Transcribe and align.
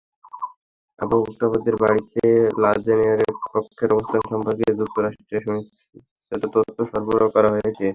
অ্যাবোটাবাদের 0.99 1.75
বাড়িতে 1.83 2.23
লাদেনের 2.63 3.19
কক্ষের 3.45 3.89
অবস্থান 3.95 4.21
সম্পর্কে 4.31 4.67
যুক্তরাষ্ট্রকে 4.79 5.37
সুনিশ্চিত 5.45 6.43
তথ্য 6.55 6.77
সরবরাহ 6.91 7.27
করা 7.35 7.49
হয়েছে। 7.53 7.85